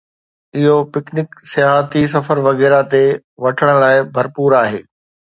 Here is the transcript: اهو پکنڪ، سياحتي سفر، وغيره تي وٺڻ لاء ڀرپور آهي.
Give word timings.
اهو 0.59 0.75
پکنڪ، 0.93 1.29
سياحتي 1.51 2.01
سفر، 2.13 2.37
وغيره 2.47 2.79
تي 2.93 3.03
وٺڻ 3.43 3.69
لاء 3.81 3.93
ڀرپور 4.15 4.57
آهي. 4.61 4.81